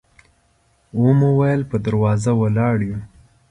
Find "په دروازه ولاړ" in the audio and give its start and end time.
1.71-2.77